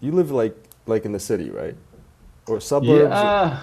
[0.00, 0.54] You live like
[0.86, 1.74] like in the city, right?
[2.46, 3.10] Or suburbs?
[3.10, 3.56] Yeah, uh,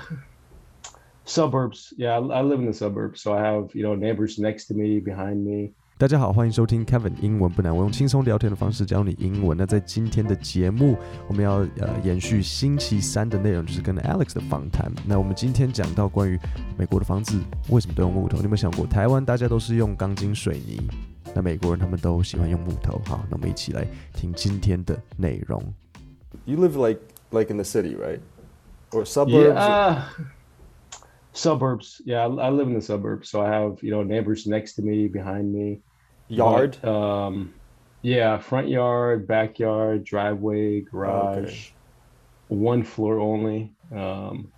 [1.23, 1.93] suburbs.
[1.97, 4.74] Yeah, I, I live in the suburbs, so I have you know neighbors next to
[4.74, 5.71] me, behind me.
[5.98, 7.74] 大家好，欢迎收听 Kevin 英文不难。
[7.74, 9.57] 我用轻松聊天的方式教你英文。
[9.57, 10.98] 那在今天的节目，
[11.29, 14.92] 我们要呃延续星期三的内容，就是跟 Alex 的访谈。
[15.08, 16.38] 那我们今天讲到关于
[16.78, 17.40] 美国的房子
[17.70, 18.36] 为什么都用木头？
[18.40, 20.82] 你有没有想过，台湾大家都是用钢筋水泥，
[21.34, 23.02] 那美国人他们都喜欢用木头。
[23.06, 25.64] 好，那我们一起来听今天的内容。
[26.46, 27.02] You live like
[27.32, 28.21] like in the city, right?
[28.92, 29.65] Or suburbs?
[29.65, 30.24] Yeah, uh,
[31.33, 32.01] suburbs.
[32.05, 34.81] Yeah, I, I live in the suburbs, so I have you know neighbors next to
[34.81, 35.81] me, behind me.
[36.29, 36.77] Yard?
[36.81, 37.53] But, um,
[38.01, 41.71] yeah, front yard, backyard, driveway, garage, Okay.
[42.48, 43.73] one floor only.
[43.91, 44.51] Um,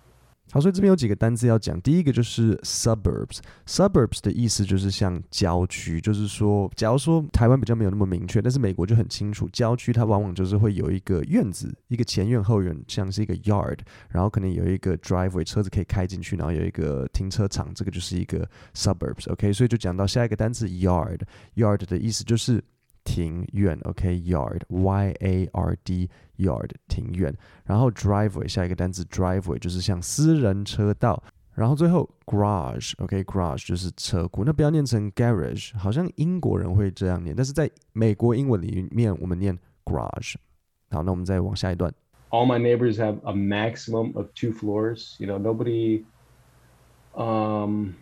[0.50, 1.80] 好，所以这边有几个单字要讲。
[1.80, 3.38] 第一个就是 suburbs。
[3.66, 19.30] suburbs 的意思就是像郊区，就是说，假如说台湾比较没有那么明确，但是美国就很清楚，郊区它往往就是会有一个院子，一个前院后院，像是一个 yard，然后可能有一个 driveway，车子可以开进去，然后有一个停车场，这个就是一个 suburbs。
[19.30, 21.20] OK，所以就讲到下一个单词 yard。
[21.56, 22.62] yard 的意思就是
[23.07, 23.77] 庭院。
[23.83, 27.35] OK，yard，y a r d，yard，庭院。
[27.65, 31.21] 然后 driveway 下一个单词 driveway 就是像私人车道，
[31.53, 40.35] 然后最后 garage，OK，garage、就是车库，那不要念成 garage，好像英国人会这样念，但是在美国英文里面我们念 garage。
[40.89, 41.93] 好，那我们再往下一段。
[42.33, 45.15] all my neighbors have a maximum of two floors.
[45.19, 46.03] You know, nobody.
[47.15, 47.95] Um,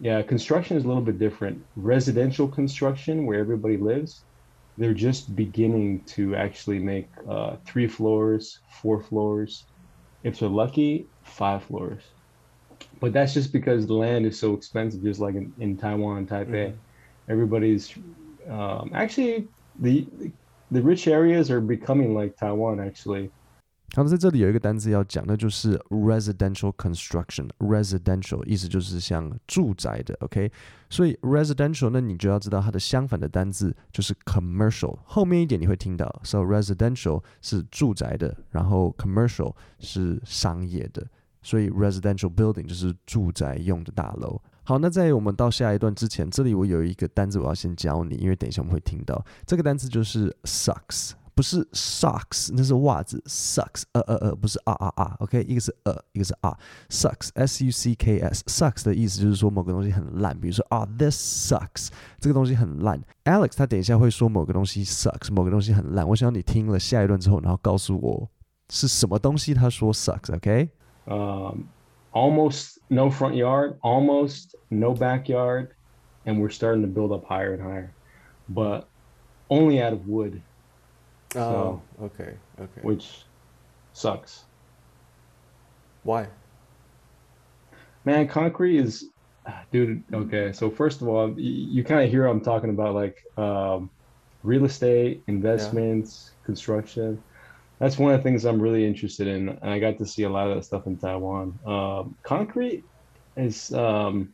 [0.00, 1.58] yeah, construction is a little bit different.
[1.76, 4.24] Residential construction, where everybody lives,
[4.77, 9.67] they're just beginning to actually make uh, three floors, four floors.
[10.23, 12.03] If they're lucky, five floors.
[12.99, 16.77] But that's just because the land is so expensive, just like in, in Taiwan, Taipei.
[17.29, 17.93] Everybody's
[18.49, 19.49] um, actually
[19.79, 20.07] the
[20.71, 23.31] the rich areas are becoming like Taiwan actually.
[23.93, 27.49] 好，那在这里有一个单词要讲，那就是 residential construction。
[27.59, 30.49] residential 意思就是像住宅的，OK？
[30.89, 34.97] 所以 residential，那你就要知道它的相反的单字就是 commercial。
[35.03, 41.05] 后面一点你会听到，so residential 是住宅的，然后 commercial 是商业的，
[41.41, 44.41] 所以 residential building 就是住宅用的大楼。
[44.63, 51.11] 好，那在我们到下一段之前，这里我有一个单字我要先教你，因为等一下我们会听到这个单词就是 sucks。
[51.40, 56.56] 不是 socks，那是袜子，sucks，呃呃呃，不是啊啊啊，OK，一个是呃，一个是啊，
[56.88, 61.88] sucks，s u c k s，sucks 的意思就是说某个东西很烂，比如说啊，this sucks，
[62.18, 62.98] 这个东西很烂。
[63.24, 66.08] Alex 他等一下会说某个东西 sucks，某个东西很烂。
[66.08, 68.28] 我想你听了下一段之后，然后告诉我
[68.70, 70.70] 是什么东西他说 sucks，OK？、
[71.06, 71.64] um,
[72.12, 75.68] almost no front yard, almost no backyard,
[76.24, 77.90] and we're starting to build up higher and higher,
[78.48, 78.84] but
[79.48, 80.40] only out of wood,
[81.35, 82.81] Oh, okay, okay.
[82.81, 83.23] which
[83.93, 84.43] sucks.
[86.03, 86.27] Why?
[88.05, 89.09] Man, concrete is,
[89.71, 90.03] dude.
[90.13, 93.91] Okay, so first of all, y- you kind of hear I'm talking about like um,
[94.43, 97.23] real estate, investments, construction.
[97.79, 100.29] That's one of the things I'm really interested in, and I got to see a
[100.29, 101.59] lot of that stuff in Taiwan.
[101.65, 102.85] Um, concrete
[103.35, 104.33] is, um,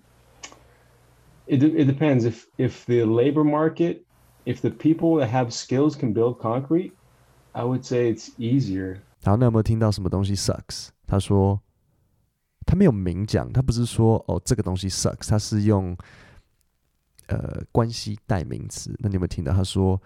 [1.46, 4.02] it it depends if if the labor market,
[4.48, 6.94] if the people that have skills can build concrete,
[7.52, 10.88] I would say it's easier 好，那有没有听到什么东西 sucks？
[11.06, 11.60] 他说
[12.66, 15.98] 他没有明讲，他不是说哦这个东西 sucks，他是用
[17.28, 18.96] 呃关系代名词。
[19.00, 20.02] 那你有没有听到他说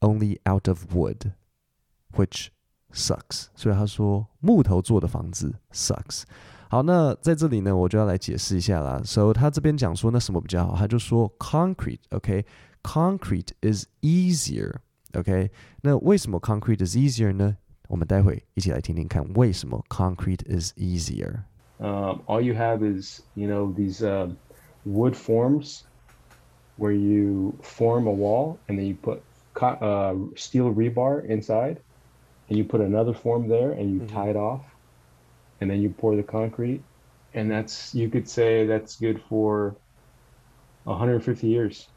[0.00, 2.48] only out of wood，which
[2.92, 3.46] sucks？
[3.54, 6.24] 所以他说木头做的房子 sucks。
[6.68, 9.00] 好，那在这里呢，我就要来解释一下啦。
[9.02, 12.44] So 他这边讲说那什么比较好，他就说 concrete, OK
[12.81, 17.57] concrete，OK，concrete、is easier。OK，那为什么 concrete is easier 呢？
[17.87, 21.43] 我们待会一起来听听看为什么 concrete is easier。
[21.79, 24.29] um, all you have is you know these uh,
[24.85, 25.83] wood forms
[26.77, 29.21] where you form a wall and then you put
[29.53, 31.79] co- uh, steel rebar inside
[32.49, 34.61] and you put another form there and you tie it off
[35.61, 36.81] and then you pour the concrete
[37.33, 39.75] and that's you could say that's good for
[40.85, 41.87] 150 years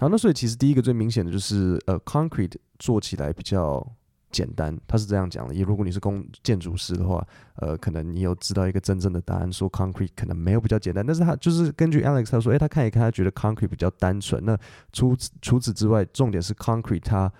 [0.00, 3.84] 好，那所以其实第一个最明显的就是呃，concrete 做起来比较
[4.30, 5.52] 简单，他是这样讲的。
[5.52, 14.44] 也如果你是工建筑师的话，呃，可能你有知道一个真正的答案，说 concrete 可能没有比较简单，但是他就是根据 Alex 他说，诶，他看一看，他觉得 concrete 比较单纯。
[14.44, 14.56] 那
[14.92, 17.32] 除此除此之外，重点是 concrete 它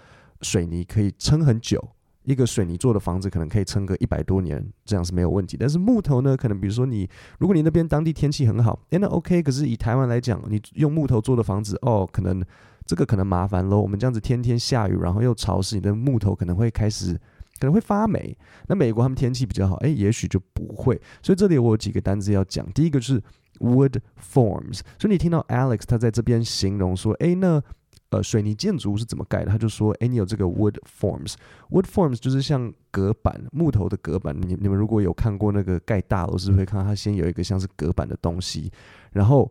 [0.43, 1.89] 水泥可以撑很久。
[2.29, 5.57] 一个水泥做的房子可能可以撑个一百多年，这样是没有问题。
[5.59, 7.09] 但是木头呢，可能比如说你，
[7.39, 9.43] 如果你那边当地天气很好，诶，那 OK。
[9.43, 12.45] 可是以台湾来讲，你用木头做的房子，哦，可能
[12.85, 13.81] 这个可能麻烦喽。
[13.81, 17.15] 我们这样子天天下雨，然后又潮湿，你的木头可能会开始
[17.59, 18.37] 可能会发霉。
[18.67, 21.01] 那美国他们天气比较好，哎，也许就不会。
[21.23, 22.71] 所以这里我有几个单词要讲。
[22.73, 23.23] 第一个就是
[23.61, 27.63] wood forms，所以你听到 Alex 他在这边形容说，哎，那
[28.11, 29.51] 呃水泥建筑物是怎么盖的？
[29.51, 31.35] 他就说，哎，你有这个 wood forms。
[31.71, 34.35] wood forms 就是像隔板，木头的隔板。
[34.41, 38.73] 你你们如果有看过那个盖大楼，是不是会看到它先有一个像是隔板的东西，
[39.13, 39.51] 然后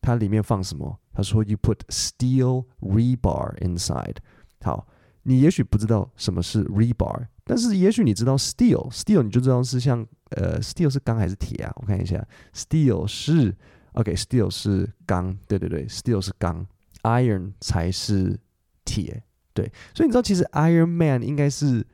[0.00, 0.98] 它里面放什么？
[1.12, 4.16] 他说，you put steel rebar inside。
[4.62, 4.86] 好，
[5.22, 7.26] 你也许不知道什么是 rebar。
[7.44, 11.72] 但是也许你知道 steel，steel 你就知道是像呃 steel 是钢还是铁啊？
[11.76, 13.54] 我看一下，steel 是
[13.92, 16.66] OK，steel 是钢，对对对，steel 是钢
[17.04, 18.38] ，iron 才是
[18.84, 19.22] 铁，
[19.52, 19.70] 对。
[19.94, 21.86] 所以你知道其实 Iron Man 应该是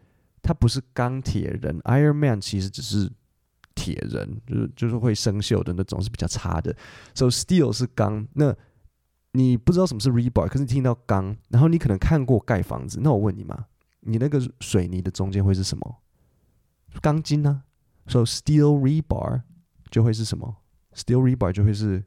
[0.42, 3.12] 他不是钢铁人，Iron Man 其实只是
[3.74, 6.74] 铁人，就是就是会生锈的那种，是比较差的。
[7.14, 8.56] So steel 是钢，那
[9.32, 13.66] 你不知道什么是 rebar，可是你听到钢，然后你可能看过盖房子，那我问你嘛？
[14.00, 15.98] 你那个水泥的中间会是什么？
[17.00, 17.62] 钢筋呢
[18.06, 19.42] ？So steel rebar
[19.90, 20.56] 就会是什么
[20.94, 22.02] ？Steel rebar 就会是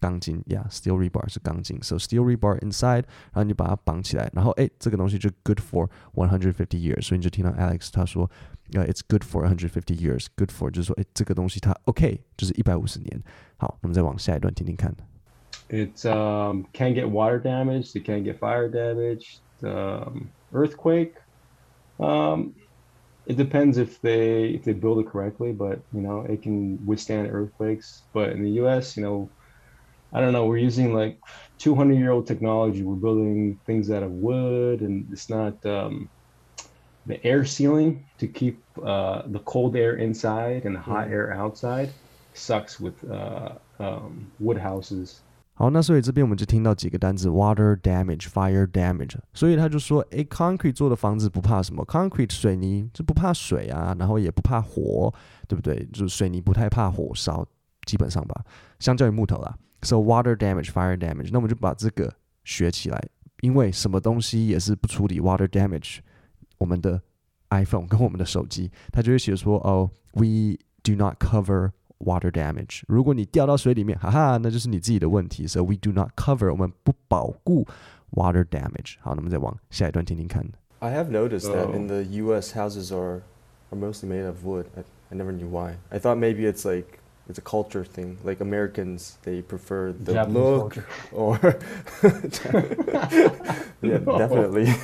[0.00, 1.82] 钢筋，Yeah，steel rebar 是钢筋。
[1.82, 7.02] So steel rebar inside，然后你把它绑起来，然后哎，这个东西就 good for one hundred fifty years。
[7.02, 8.30] 所以你就听到 Alex 他说，
[8.74, 13.22] 呃，it's good for one hundred fifty years。Good for 就是说，哎，这个东西它 OK，就是一百五十年。
[13.56, 14.94] 好，那么再往下一段听听看。
[15.70, 19.38] It's um can get water damage, it can get fire damage.
[19.62, 21.14] Um, earthquake.
[21.98, 22.52] Um,
[23.24, 27.30] it depends if they if they build it correctly, but you know it can withstand
[27.30, 28.02] earthquakes.
[28.12, 29.30] But in the U.S., you know,
[30.12, 30.46] I don't know.
[30.46, 31.18] We're using like
[31.58, 32.82] 200 year old technology.
[32.82, 36.08] We're building things out of wood, and it's not um,
[37.06, 41.12] the air sealing to keep uh, the cold air inside and the hot mm.
[41.12, 41.90] air outside.
[42.32, 45.20] Sucks with uh, um, wood houses.
[45.56, 49.16] 好，那所以这边我们就听到几个单词：water damage、fire damage。
[49.32, 51.84] 所以他就说，诶，concrete 做的房子不怕什么？
[51.86, 55.14] concrete 水泥就不怕水啊，然后也不怕火，
[55.46, 55.86] 对不对？
[55.92, 57.46] 就是水泥不太怕火烧，
[57.86, 58.44] 基本上吧，
[58.80, 59.56] 相较于木头啦。
[59.82, 62.14] So water damage、fire damage，那我们就把这个
[62.44, 63.02] 学起来，
[63.40, 65.98] 因为什么东西也是不处理 water damage，
[66.58, 67.00] 我们的
[67.50, 72.82] iPhone 跟我们的手机，它就会写说，哦，we do not cover。water damage。
[72.86, 75.46] 如果你掉到水里面，哈哈，那就是你自己的问题。
[75.46, 77.66] So we do not cover，我们不保护
[78.10, 78.96] water damage。
[79.00, 80.44] 好，那么再往下一段听听看。
[80.80, 82.52] I have noticed that in the U.S.
[82.54, 83.22] houses are
[83.70, 84.66] are mostly made of wood.
[84.76, 85.76] I, I never knew why.
[85.88, 86.97] I thought maybe it's like
[87.28, 88.16] it's a culture thing.
[88.24, 90.84] Like Americans, they prefer the Japanese look culture.
[91.12, 91.56] or
[93.82, 94.66] yeah, definitely.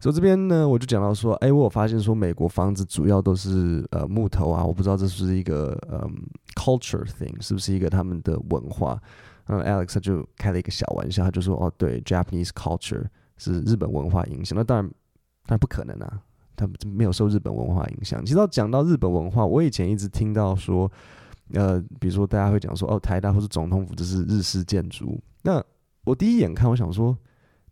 [0.00, 6.08] 所以这边呢，我就讲到说，哎，我有发现说，美国房子主要都是呃木头啊，我不知道这是不是一个嗯
[6.54, 8.96] culture thing，是不是一个他们的文化？
[9.48, 13.06] 嗯，Alex 他就开了一个小玩笑，他就说，哦，对，Japanese culture
[13.38, 14.56] 是日本文化影响。
[14.56, 14.84] 那当然，
[15.46, 16.20] 当然不可能啊，
[16.54, 18.24] 他没有受日本文化影响。
[18.24, 20.88] 其实讲到日本文化，我以前一直听到说，
[21.53, 25.19] 呃，比如说大家会讲说，哦，台大或是总统府这是日式建筑。
[25.41, 25.63] 那
[26.03, 27.17] 我第一眼看，我想说。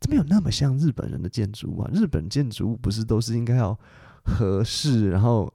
[0.03, 1.91] 这没有那么像日本人的建筑物啊！
[1.93, 3.77] 日本建筑物不是都是应该要
[4.23, 5.47] 合适，然后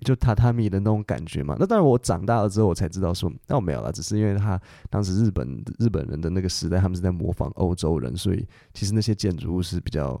[0.00, 1.56] 就榻榻米的那种感觉嘛？
[1.60, 4.60] 那当然，我长大了之后我才知道说，那我没有了，只是因为他
[4.90, 8.44] 当时日本日本人的那个时代，他们是在模仿欧洲人，所以
[8.74, 10.20] 其实那些建筑物是比较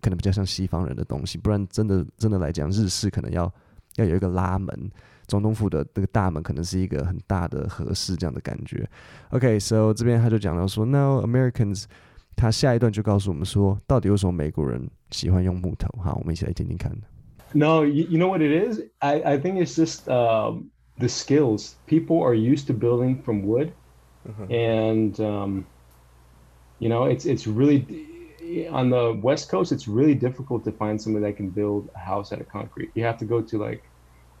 [0.00, 1.38] 可能比较像西方人的东西。
[1.38, 3.44] 不然，真的真的来讲，日式可能要
[3.94, 4.90] 要有一个拉门，
[5.27, 8.89] 总统府的那个大门可能是一个很大的合适这样的感觉。
[9.29, 11.85] OK，so 这边他就讲到说，Now Americans。
[12.33, 15.89] 他下一段就告诉我们说，到底为什么美国人喜欢用木头？
[16.01, 16.91] 好，我们一起来听听看。
[17.53, 18.79] No, you, you know what it is?
[18.99, 21.75] I, I think it's just um, the skills.
[21.87, 23.73] People are used to building from wood,
[24.25, 24.47] uh-huh.
[24.49, 25.65] and um,
[26.79, 27.85] you know, it's it's really
[28.71, 29.71] on the West Coast.
[29.73, 32.89] It's really difficult to find someone that can build a house out of concrete.
[32.95, 33.83] You have to go to like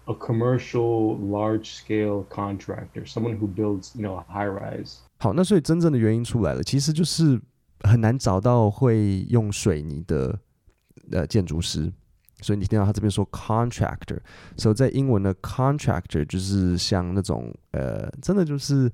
[0.06, 4.96] a commercial, large scale contractor, someone who builds, you know, a high rise.
[5.18, 7.40] 好，那所以真正的原因出来了，其实就是
[7.80, 10.38] 很难找到会用水泥的
[11.12, 11.92] 呃建筑师，
[12.40, 14.18] 所以你听到他这边说 contractor，
[14.56, 18.90] 所以在英文的 contractor 就是像那种呃，真的就是。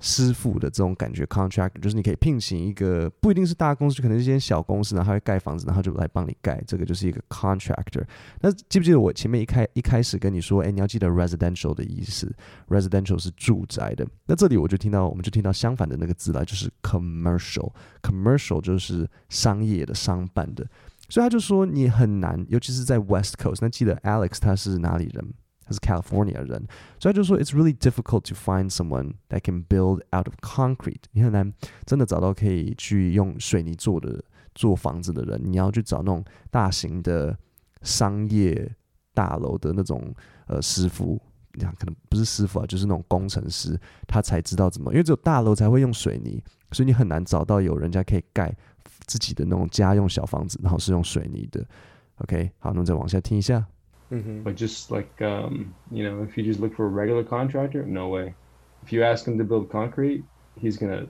[0.00, 8.02] 师傅的这种感觉，contract 就是你可以聘请一个不一定是大公司，可能是一间小公司，然后他会盖房子，然后就来帮你盖，这个就是一个 contractor。
[8.40, 12.34] 那记不记得我前面一开一开始跟你说，哎，你要记得 residential 的意思
[12.68, 14.06] ，residential 是住宅的。
[14.26, 20.66] 那这里我就听到，我们就听到相反的那个字来，就是 commercial，commercial 就是商业的、商办的。
[21.08, 23.58] 所以他就说你很难，尤其是在 West Coast。
[23.60, 25.34] 那记得 Alex 他是哪里人？
[25.70, 26.66] 他是 California 人，
[26.98, 31.02] 所以他就说 It's really difficult to find someone that can build out of concrete。
[31.12, 31.52] 你很难
[31.86, 34.22] 真的找到可以去用水泥做的
[34.54, 35.40] 做房子的人。
[35.44, 37.36] 你要去找那种大型的
[37.82, 38.74] 商业
[39.14, 40.12] 大楼的那种
[40.46, 41.20] 呃师傅，
[41.52, 48.52] 你看可能不是师傅啊，就是那种工程师，他才知道怎么，因为只有大楼才会用水泥，所以你很难找到有人家可以盖
[49.06, 51.64] 自己的那种家用小房子，然后是用水泥的。
[52.16, 53.64] OK，好，那我们再往下听一下。
[54.11, 54.43] Mm-hmm.
[54.43, 58.07] But just like um, you know, if you just look for a regular contractor, no
[58.09, 58.35] way.
[58.83, 60.23] If you ask him to build concrete,
[60.55, 61.07] he's gonna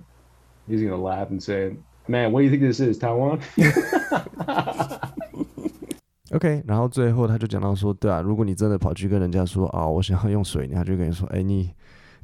[0.65, 1.75] he's gonna laugh and say,
[2.07, 3.41] "Man, what do you think this is, Taiwan?"
[6.31, 11.71] OK，然后最后他就讲到说，对啊，如果你真的跑去跟人家说啊，我想要用水泥，他就跟你说，哎，你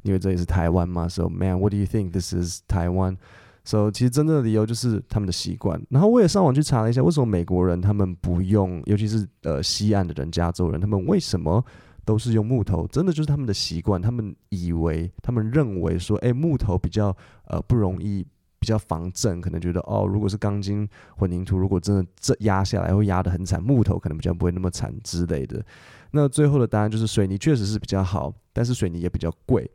[0.02, 1.06] 你以为这里是台湾吗？
[1.08, 3.18] So man, what do you think this is Taiwan?
[3.67, 5.77] So 其实真正的理由就是他们的习惯。
[5.89, 11.61] 然后我也上网去查了一下，为什么美国人他们不用，尤其是呃西岸的人，加州人，他们为什么
[12.05, 12.87] 都是用木头？
[12.87, 17.13] 真的就是他们的习惯，他们以为，他们认为说，哎，木头比较
[17.47, 18.25] 呃不容易。
[18.59, 25.63] 比较防震，可能觉得哦，如果是钢筋混凝土，如果真的这压下来会压得很惨，木头可能比较不会那么惨之类的。
[26.09, 29.69] 那最后的答案就是水泥确实是比较好，但是水泥也比较贵，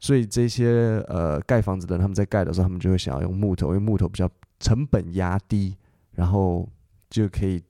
[0.00, 4.28] 所以这些呃盖房子的人他们在盖的时候，他们就会想要用木头，因为木头比较
[4.58, 5.76] 成本压低，
[6.12, 6.68] 然后
[7.08, 7.62] 就可以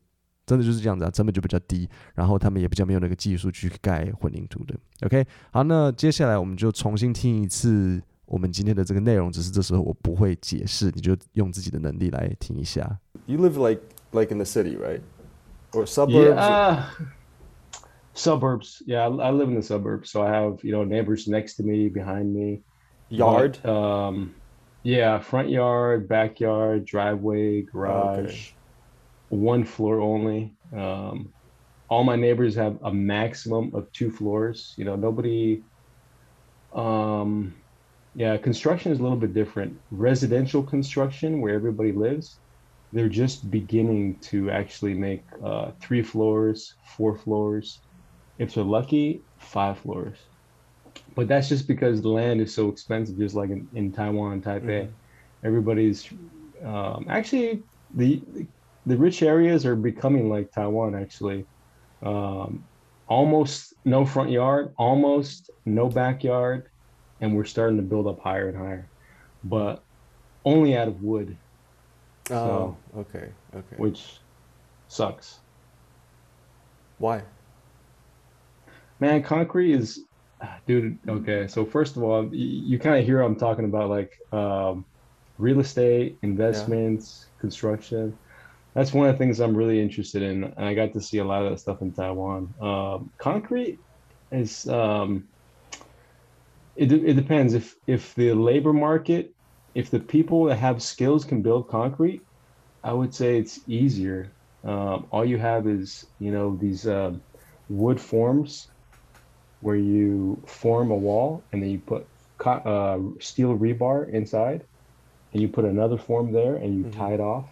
[0.47, 4.75] 真的就是这样子啊，成本就比较低，然后他们也比较没有那个技术去盖混凝土的。
[5.05, 8.01] OK，好，那接下来我们就重新听一次。
[8.27, 13.01] 我们今天的这个内容，只是这时候我不会解释，你就用自己的能力来听一下。
[13.27, 13.83] You live like
[14.13, 15.01] like in the city, right?
[15.73, 16.37] Or suburbs?
[16.37, 16.85] Yeah.
[18.21, 18.83] Suburbs.
[18.87, 21.89] Yeah, I live in the suburbs, so I have you know neighbors next to me,
[21.89, 22.61] behind me.
[23.09, 23.59] Yard.
[23.63, 24.35] But, um,
[24.83, 28.19] yeah, front yard, backyard, driveway, garage.
[28.19, 28.55] Okay.
[29.31, 30.53] One floor only.
[30.77, 31.33] Um,
[31.89, 34.75] all my neighbors have a maximum of two floors.
[34.77, 35.63] You know, nobody.
[36.75, 37.55] Um,
[38.15, 39.79] yeah, construction is a little bit different.
[39.91, 42.39] Residential construction, where everybody lives,
[42.93, 47.81] they're just beginning to actually make uh, three floors, four floors.
[48.41, 50.19] If they're lucky, five floors.
[51.15, 54.65] But that's just because the land is so expensive, just like in, in Taiwan, Taipei.
[54.65, 55.47] Mm-hmm.
[55.47, 56.09] Everybody's
[56.65, 57.63] um, actually
[57.95, 58.21] the
[58.87, 60.97] the rich areas are becoming like Taiwan.
[60.97, 61.47] Actually,
[62.03, 62.65] um,
[63.07, 66.71] almost no front yard, almost no backyard
[67.21, 68.89] and we're starting to build up higher and higher,
[69.45, 69.83] but
[70.45, 71.37] only out of wood.
[72.31, 73.77] Oh, so, okay, okay.
[73.77, 74.19] Which
[74.89, 75.41] sucks.
[76.99, 77.23] Why?
[79.01, 80.05] Man, concrete is,
[80.67, 80.99] dude.
[81.09, 84.85] Okay, so first of all, you, you kind of hear I'm talking about like um,
[85.39, 87.41] real estate, investments, yeah.
[87.41, 88.17] construction.
[88.75, 91.25] That's one of the things I'm really interested in, and I got to see a
[91.25, 92.55] lot of that stuff in Taiwan.
[92.61, 93.81] Um, concrete
[94.31, 95.27] is um,
[96.77, 99.35] it, it depends if if the labor market
[99.75, 102.23] if the people that have skills can build concrete
[102.83, 104.31] i would say it's easier
[104.65, 107.13] um, all you have is you know these uh,
[107.69, 108.69] wood forms
[109.61, 112.07] where you form a wall and then you put
[112.39, 114.65] co- uh, steel rebar inside
[115.33, 116.99] and you put another form there and you mm-hmm.
[116.99, 117.49] tie it off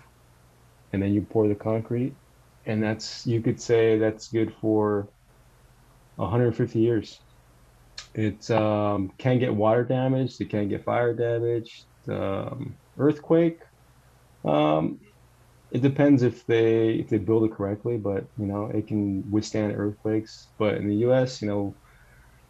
[0.93, 2.15] and then you pour the concrete
[2.67, 5.09] and that's you could say that's good for
[6.17, 7.21] 150 years
[8.15, 10.41] it um, can get water damage.
[10.41, 11.85] It can get fire damage.
[12.09, 13.61] Um, earthquake.
[14.45, 14.99] Um,
[15.71, 19.77] it depends if they if they build it correctly, but you know it can withstand
[19.77, 20.49] earthquakes.
[20.59, 21.75] But in the U.S., you know,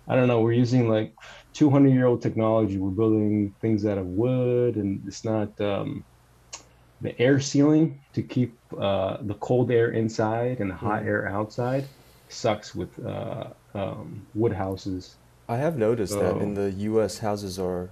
[0.08, 0.40] I don't know.
[0.40, 1.12] We're using like
[1.54, 2.78] 200 year old technology.
[2.78, 6.04] We're building things out of wood, and it's not um,
[7.00, 11.84] the air sealing to keep uh, the cold air inside and the hot air outside.
[12.30, 15.16] Sucks with uh, um, wood houses.
[15.48, 17.18] I have noticed that in the U.S.
[17.18, 17.88] houses are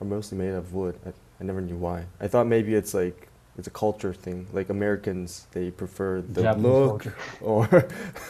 [0.00, 0.98] are mostly made of wood.
[1.04, 1.10] I,
[1.40, 2.04] I never knew why.
[2.20, 3.29] I thought maybe it's like
[3.60, 4.46] it's a culture thing.
[4.54, 7.16] Like Americans, they prefer the Japanese look culture.
[7.42, 7.68] or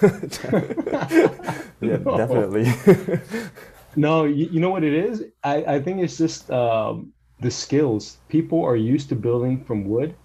[1.80, 2.16] yeah, no.
[2.16, 2.66] definitely.
[3.94, 5.24] no, you, you, know what it is?
[5.44, 8.18] I, I think it's just um, the skills.
[8.28, 10.16] People are used to building from wood,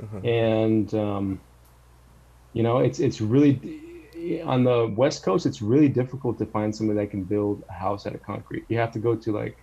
[0.00, 0.18] uh-huh.
[0.18, 1.40] and um,
[2.52, 3.80] you know, it's it's really
[4.44, 8.06] on the west coast it's really difficult to find somebody that can build a house
[8.06, 9.56] out of concrete you have to go to like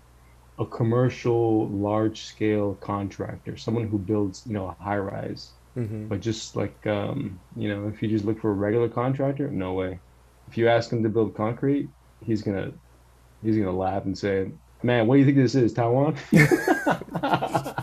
[0.59, 6.07] a commercial large scale contractor someone who builds you know a high rise mm-hmm.
[6.07, 9.73] but just like um, you know if you just look for a regular contractor no
[9.75, 9.99] way
[10.49, 11.89] if you ask him to build concrete
[12.25, 12.71] he's gonna
[13.43, 14.51] he's gonna laugh and say
[14.83, 16.15] man what do you think this is taiwan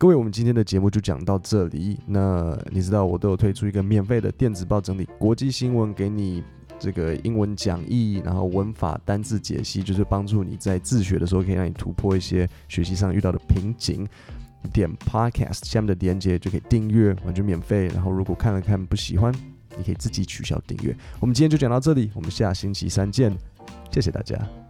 [0.00, 1.98] 各位，我们今天的节目就讲到这里。
[2.06, 6.44] 那你知道我都有推出一个免费的电子报，整理国际新闻，给你
[6.83, 14.05] 这个英文讲义，然后文法、单字解析，就是帮助你在自学的时候可以让你突破一些学习上遇到的瓶颈。
[14.73, 17.87] 点 Podcast 下面的链接就可以订阅，完全免费。
[17.87, 19.33] 然后如果看了看不喜欢，
[19.77, 20.93] 你可以自己取消订阅。
[21.21, 23.33] 我们今天就讲到这里，我们下星期三见，
[23.89, 24.62] 谢谢大家。